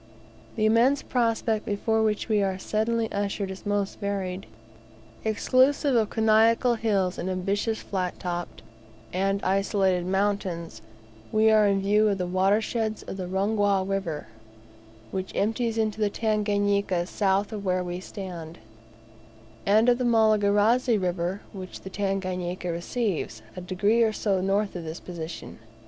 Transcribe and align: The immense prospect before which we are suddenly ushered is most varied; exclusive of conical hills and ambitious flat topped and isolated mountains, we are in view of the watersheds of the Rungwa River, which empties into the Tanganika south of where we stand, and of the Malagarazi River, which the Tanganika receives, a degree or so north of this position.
The 0.55 0.65
immense 0.65 1.03
prospect 1.03 1.63
before 1.63 2.01
which 2.01 2.27
we 2.27 2.41
are 2.41 2.57
suddenly 2.57 3.07
ushered 3.11 3.51
is 3.51 3.67
most 3.67 3.99
varied; 3.99 4.47
exclusive 5.23 5.95
of 5.95 6.09
conical 6.09 6.73
hills 6.73 7.19
and 7.19 7.29
ambitious 7.29 7.83
flat 7.83 8.19
topped 8.19 8.63
and 9.13 9.43
isolated 9.43 10.07
mountains, 10.07 10.81
we 11.31 11.51
are 11.51 11.67
in 11.67 11.83
view 11.83 12.07
of 12.09 12.17
the 12.17 12.25
watersheds 12.25 13.03
of 13.03 13.17
the 13.17 13.27
Rungwa 13.27 13.87
River, 13.87 14.25
which 15.11 15.35
empties 15.35 15.77
into 15.77 16.01
the 16.01 16.09
Tanganika 16.09 17.05
south 17.05 17.53
of 17.53 17.63
where 17.63 17.83
we 17.83 17.99
stand, 17.99 18.57
and 19.67 19.87
of 19.87 19.99
the 19.99 20.03
Malagarazi 20.03 20.97
River, 20.97 21.41
which 21.53 21.81
the 21.81 21.91
Tanganika 21.91 22.71
receives, 22.71 23.43
a 23.55 23.61
degree 23.61 24.01
or 24.01 24.13
so 24.13 24.41
north 24.41 24.75
of 24.75 24.83
this 24.83 24.99
position. 24.99 25.59